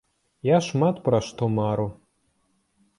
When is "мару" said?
1.59-1.87